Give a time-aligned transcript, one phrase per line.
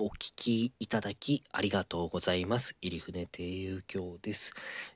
[0.00, 2.76] お聞きいただきありがとうございます。
[2.80, 4.52] 入船亭遊興です、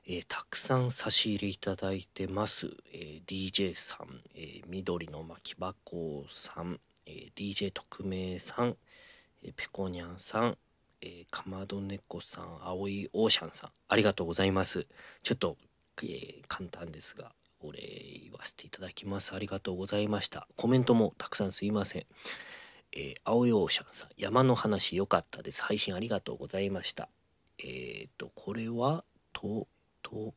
[0.07, 2.69] えーたくさん差し入れいただいてます。
[2.93, 8.77] えー DJ さん、えー緑の巻箱さん、え DJ 特命さん、
[9.43, 10.57] えーペコニャンさん、
[11.01, 14.87] えかまど猫さん、青いオーシャンさん、ありがとうございます。
[15.21, 15.57] ちょっと、
[16.01, 17.81] え簡単ですが、お礼
[18.23, 19.35] 言わせていただきます。
[19.35, 20.47] ありがとうございました。
[20.55, 22.05] コメントもたくさんすいません。
[22.95, 25.63] えー、青いオーシャンさん、山の話良かったです。
[25.63, 27.09] 配信ありがとうございました。
[27.57, 29.67] えっ、と、これは、と、
[30.03, 30.33] と、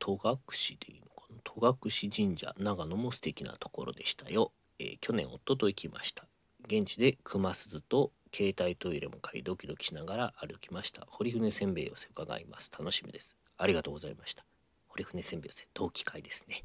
[0.00, 0.38] 戸隠
[0.80, 1.40] でいいのかな？
[1.44, 4.52] 戸隠神社、長野も素敵なところでしたよ。
[4.78, 6.24] えー去年夫と行きました。
[6.66, 11.06] 現地で熊鈴と携帯トイレも買いドキドキしながら歩きました。
[11.08, 12.70] 堀船せんべい寄せ伺います。
[12.76, 13.36] 楽しみです。
[13.56, 14.49] ありがとうございました。
[14.90, 16.62] 堀船せんべい寄せ同期会ですね。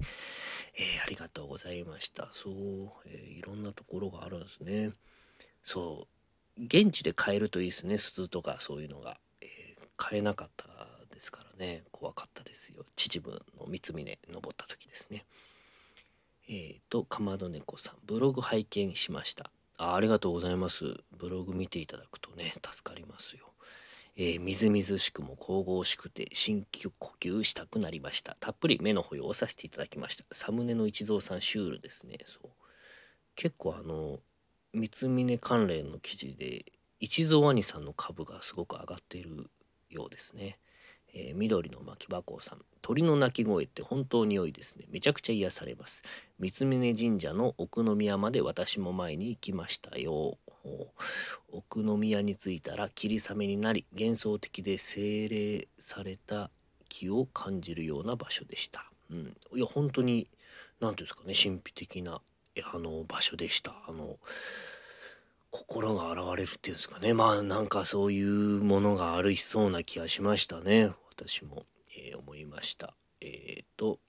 [0.76, 2.30] えーありがとうございました。
[2.32, 2.54] そう、
[3.06, 4.92] えーいろんなところがあるんですね。
[5.64, 6.08] そ
[6.58, 9.18] う、現地で買えるといいですね、鈴とかそういうのが。
[9.42, 10.68] えー買えなかった
[11.10, 12.84] ですからね、怖かったですよ。
[12.98, 15.26] 秩父の三峰登った時ですね。
[16.50, 19.50] えっ、と、かまど猫さん、ブログ拝見しました。
[19.78, 20.98] あありがとうございます。
[21.18, 23.54] ブログ見ていただくとね、助かりますよ。
[24.18, 28.38] えーみずみずしくも神々しくて深呼吸したくなりました。
[28.40, 30.24] たっぷり目の保養をさせていただきました。
[30.32, 32.20] サムネの一蔵さんシュールですね。
[32.26, 32.50] そう。
[33.36, 34.20] 結構あの、
[34.74, 36.66] 三峰関連の記事で、
[37.00, 39.50] 一蔵兄さんの株がすごく上がっている
[39.90, 40.60] ようですね。
[41.16, 42.60] えー緑の巻き箱さん。
[42.82, 44.86] 鳥の鳴き声って本当に良いですね。
[44.92, 46.04] めちゃくちゃ癒されます。
[46.38, 50.38] 三峯神社の奥宮まで私も前に行きましたよ。
[51.52, 56.52] 奥宮に着いたら霧雨になり幻想的で精霊された
[56.90, 58.86] 気を感じるような場所でした。
[59.10, 60.28] うん、いや本当に
[60.80, 62.22] 何ていうんですかね神秘的な
[62.74, 63.74] あの場所でした。
[63.88, 64.18] あの
[65.58, 68.28] 心が現れるっていうんですかねまあなんかそういう
[68.64, 71.66] ものがありそうな気がしましたね私も、
[71.98, 72.94] えー思いました。
[73.22, 74.00] えっ、と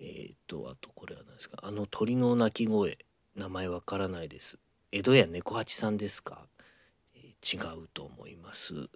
[0.00, 1.58] えっ、とあとこれは何ですか？
[1.62, 2.96] あの鳥の鳴き声
[3.36, 4.58] 名前わからないです。
[4.92, 6.46] 江戸屋猫八さんですか、
[7.14, 8.88] えー違うと思います。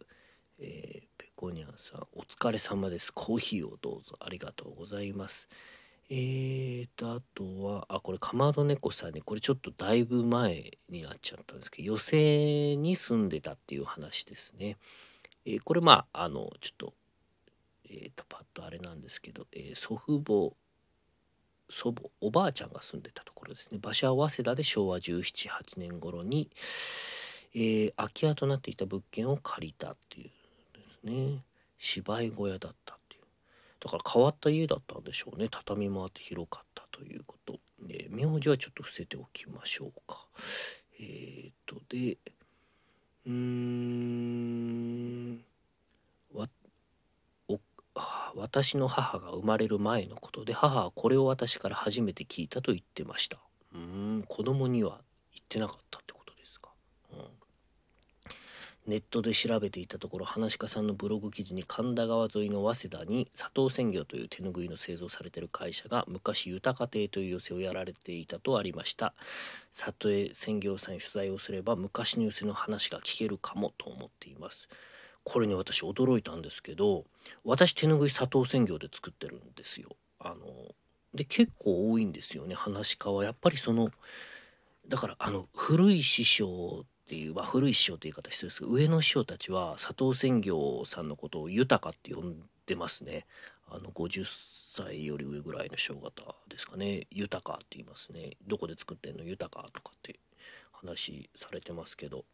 [0.58, 3.12] えーペコニャンさん、お疲れ様です。
[3.12, 4.16] コーヒーをどうぞ。
[4.18, 5.48] ありがとうございます。
[6.10, 14.78] えーと、あとは、あ、これ、かまど猫さんに、これちょっとだいぶ前になっちゃったんですけど、寄席に住んでたっていう話ですね。
[15.44, 16.94] えーこれ、まあ、あの、ちょっと、
[17.90, 20.56] えーと、パッとあれなんですけど、えー祖父母、
[21.70, 23.78] 祖母おばあちゃんが住んでたところですね。
[23.78, 26.48] 場所は早稲田で昭和178年頃に、
[27.54, 30.30] えー空き家となっていた物件を借りたっていう
[30.74, 31.44] ですね。
[31.78, 32.97] 芝居小屋だった。
[33.80, 35.48] だから変わった家だったんでしょうね。
[35.50, 37.58] 畳もあって広かったということ。
[37.80, 40.26] で名字はちょっと伏せておきましょうか。
[41.00, 42.18] えー、とで
[43.26, 43.88] うーん
[48.34, 53.38] 私の母が生まれる前のことで母はこれを私から初めて聞いたと言ってました。
[53.74, 55.00] うーん子供には
[55.32, 56.70] 言ってなかったってことですか、
[57.12, 57.18] うん、
[58.88, 69.12] ネットで調べていたところ話し家さんのブログ記事に神田川沿いの早稲田に佐藤鮮魚という手ぬぐいの製造されている会社が昔豊か亭という寄せをやられていたとありました。
[69.76, 74.70] 佐藤鮮魚さんに取材をすれば昔の寄せの話が聞けるかもと思っています。
[75.22, 77.04] これに私驚いたんですけど
[77.44, 79.90] 私手ぬぐい佐藤鮮魚で作ってるんですよ。
[80.18, 80.36] あの
[81.12, 83.22] で結構多いんですよね話し家は。
[83.22, 83.90] やっぱりその
[84.88, 92.36] だからあの古い師匠ってていう、まあ、古い師匠という言い方失礼ですけど上の師匠たちは佐藤専業さんのことを豊かって呼ん
[92.66, 93.26] でますね。
[93.70, 97.06] あの50歳より上ぐらいの師匠方ですかね。
[97.10, 98.36] 豊かって言いますね。
[98.46, 100.18] どこで作ってんの豊かとかって
[100.72, 102.24] 話されてますけど。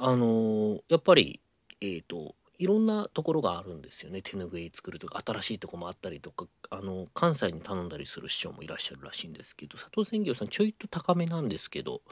[0.00, 1.40] あのやっぱり
[1.80, 4.20] えっ、といろんなところがあるんですよね。
[4.20, 12.02] 手ぬぐい作るとか新しいとこもあったりとかあの関西に頼んだりする師匠もいらっしゃるらしいんですけど佐藤鮮魚さんちょいと高めなんですけど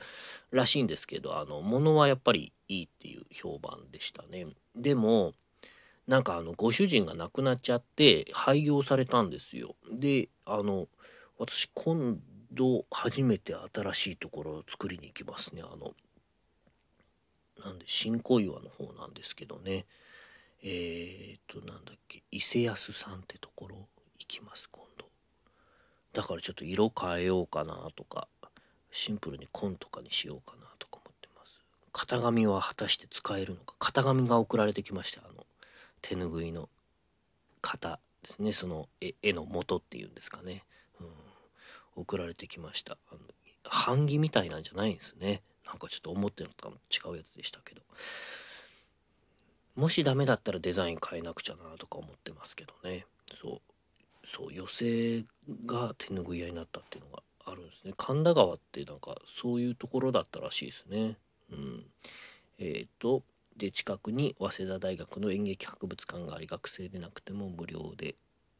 [0.52, 4.46] らしいんですけどあの物はやっぱりいいっていう評判でしたね。
[4.76, 5.34] でも
[6.06, 9.74] なんかあのご主人が亡くなっちゃって廃業されたんですよ。
[9.92, 10.86] であの
[11.38, 12.20] 私今
[12.52, 15.62] 度初めて新しいところを作りに行きますね。
[15.62, 15.94] あの
[17.64, 19.86] なんで新小岩の方なんですけどね。
[20.62, 23.76] えー、となんだっけ伊勢安さんってところ
[24.18, 25.06] 行きます今度。
[26.12, 28.28] だからちょっと色変えようかなとか
[28.90, 31.60] シンプルに紺とかにしようかなとか思ってます。
[31.92, 33.74] 型紙は果たして使えるのか。
[33.78, 35.20] 型紙が送られてきました。
[35.28, 35.46] あの
[36.00, 36.68] 手ぬぐいの
[37.62, 38.52] 型ですね。
[38.52, 40.64] その絵絵の元っていうんですかね、
[41.00, 41.06] うん、
[41.96, 42.96] 送られてきました。
[43.10, 43.20] あの
[43.86, 45.42] 版木みたいなんじゃないんですね。
[45.66, 47.82] なんかちょっと思ってるのと違うやつでしたけど。
[49.76, 53.06] もしダメだったらデザイン変えなくちゃなとか思ってますけどね。
[53.34, 53.60] そう。
[54.26, 55.24] そう寄せ
[55.66, 57.92] が手ぬぐい屋になったっていうのがあるんですね。
[57.96, 61.16] 神田川ってなんかそういうところだったらしいですね。
[61.52, 61.84] うん。
[62.58, 63.22] えっ、ー、と
[63.56, 68.16] で近くに早稲田大学の演劇博物館があり学生でなくても無料で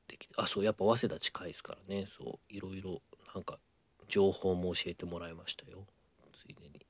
[0.09, 2.07] できてあそうやっぱ早稲田近いですからね。
[2.17, 3.03] そういろいろ
[3.35, 3.59] なんか
[4.07, 5.85] 情報も教えてもらいましたよ。
[6.39, 6.86] ついでに。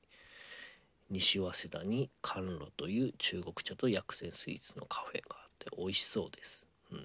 [1.09, 6.67] 西早稲田に甘露という中国茶と薬膳スイーツのカフェがあって美味しそうです。
[6.91, 6.97] うん。
[6.97, 7.03] な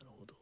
[0.00, 0.34] るほど。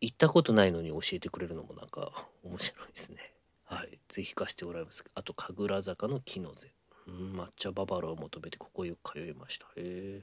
[0.00, 3.34] 行ったことないのに教えてくれるのもなんか 面白いですね。
[3.64, 3.98] はい。
[4.08, 5.04] 是非貸してもらいます。
[5.14, 6.70] あと神楽坂の木の瀬
[7.06, 9.66] うん抹茶ババロを求めてここよく通いました。
[9.76, 10.22] へ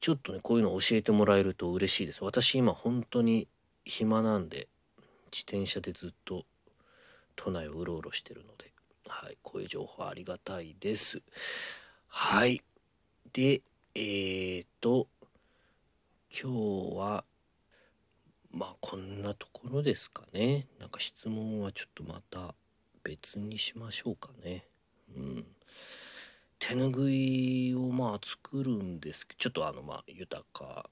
[0.00, 2.24] ちょっとねこういうの教えてもらえると嬉しいです。
[2.24, 3.46] 私今本当に
[3.84, 4.68] 暇なんで
[5.26, 6.44] 自転車でずっと
[7.36, 8.74] 都内をうろうろしてるので。
[9.08, 11.22] はいこういう情報ありがたいです。
[12.08, 12.62] はい。
[13.32, 13.62] で
[13.94, 15.08] えーと
[16.30, 17.24] 今日は
[18.50, 20.66] まあこんなところですかね。
[20.80, 22.54] なんか質問はちょっとまた
[23.02, 24.66] 別にしましょうかね。
[25.16, 25.46] うん。
[26.58, 30.88] 手ぬぐいをまあ作るんですけどちょっとあのまあ豊か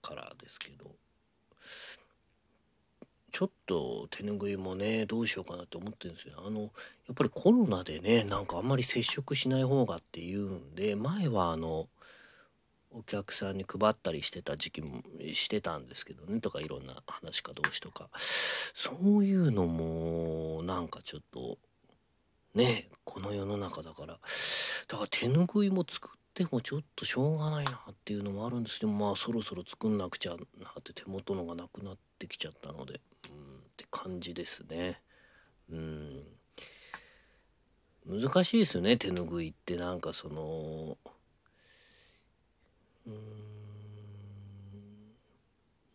[0.00, 0.94] からですけど。
[3.32, 6.70] ちょっと手ぬぐいもねどうしようかなって思ってるんですよあのやっ
[7.14, 11.88] ぱりコロナでねなんかあんまり接触しない方がっていうんで前はあの
[12.94, 15.02] お客さんに配ったりしてた時期も
[15.32, 18.10] してたんですけどねとかいろんな話か同士とか。
[18.74, 21.56] そういうのもなんかちょっと
[22.54, 24.18] ねこの世の中だから。
[24.88, 28.80] だから手ぬぐいも作っってもちょっとしょうがないなっていうのもあるんです。
[28.80, 33.00] けどまあそろそろ作んなくちゃなって手元のがなくなってきちゃったので。
[33.30, 33.58] うん。
[33.58, 35.02] って感じですね。
[35.70, 36.22] うん。
[38.06, 40.96] 難しいですよね手ぬぐいってなんかその。
[43.06, 43.14] うん。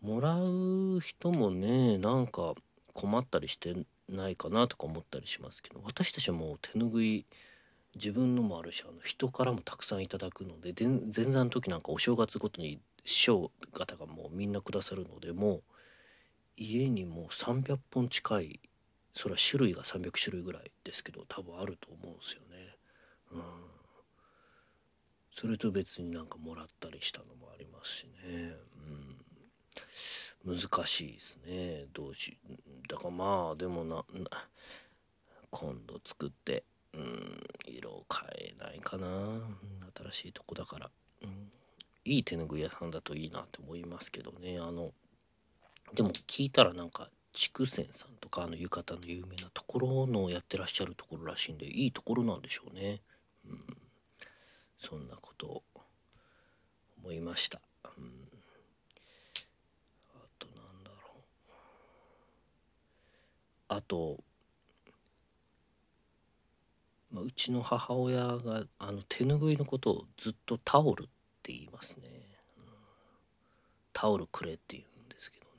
[0.02, 2.54] もらう人もねなんか
[2.94, 3.76] 困ったりして
[4.08, 5.82] ないかなとか思ったりしますけど。
[5.84, 7.26] 私たちはもう手ぬぐい
[7.98, 15.64] 自分のもあるしあの人からもたくさんいただくので前座の時なんかお正月ごとに師匠方がもうみんなくださるのでもう
[16.58, 18.60] 家にもう300本近い
[19.14, 22.76] それは種類が300種類ぐらいですけど多分あると思うんですよね。
[23.32, 23.42] うん
[25.40, 28.56] それと別になんかもらったりしたのもありますしね。
[30.46, 31.86] うん、難しいですね。
[31.94, 32.40] どうし
[32.90, 34.04] だからまあでもな
[35.52, 36.64] 今度作って
[36.94, 37.47] うん
[38.78, 39.08] ないかな
[40.12, 40.90] 新しいとこだから、
[41.24, 41.52] うん、
[42.06, 44.92] いい手ぬぐい屋さんだといいなって思いますけどねあの
[45.94, 53.02] でも聞いたらなんか筑前さんとかあの浴衣の有名なところのやってらっしゃるところらしいんでいいところなんでしょうね。
[53.48, 53.78] うん、
[54.80, 55.64] そんなことを
[57.04, 57.62] 思いました。
[57.98, 58.12] うん、
[60.16, 61.54] あとなんだろう。
[63.70, 64.18] あと、
[67.12, 71.06] まあ、うちの母親があの手ぬぐいのことをずっとタオルっ
[71.44, 72.04] て言いますね。
[72.58, 72.64] うん、
[73.92, 75.52] タオルくれって言うんですけどね。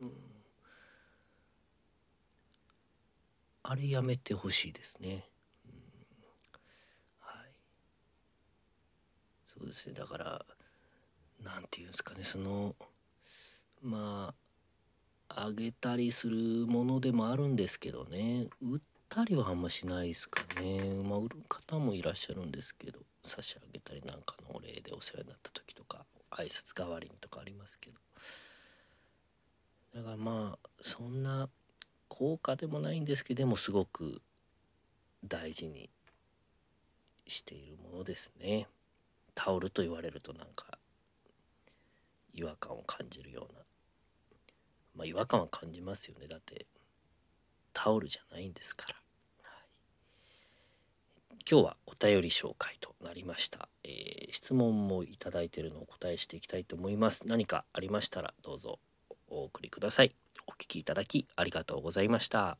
[0.00, 0.12] うん。
[3.62, 5.28] あれやめてほしいですね、
[5.64, 5.72] うん、
[7.20, 7.52] はい。
[9.46, 9.94] そうですね。
[9.94, 10.44] だから
[11.40, 12.24] 何て言うんですかね。
[12.24, 12.74] その
[13.80, 14.34] ま
[15.28, 18.48] ああげたりするものでもあるんですけどね。
[18.60, 20.82] 売ったりはあんましないですかね。
[21.04, 27.96] まあ売る方もいらっしゃるんですけど差し上げたりなんかのお礼でお世話になった時とか挨拶代わりにとかありますけど。
[29.94, 31.48] だからまあそんな
[32.08, 34.20] 高価でもないんですけどでもすごく
[35.24, 35.88] 大事に
[37.26, 38.66] しているものですね。
[39.34, 40.78] タオルと言われるとなんか
[42.34, 43.60] 違和感を感じるような。
[44.96, 46.26] まあ違和感は感じますよね。
[46.26, 46.66] だって
[47.78, 48.94] タオルじゃないんですから、
[49.42, 49.50] は
[51.34, 57.26] い、今日はお便り紹介となりました、えー、質問もいただいているのをお答えしていきたいと思います。
[57.26, 58.78] 何かありましたらどうぞ
[59.28, 60.16] お送りください。
[60.46, 62.56] お聞きいただきありがとうございました。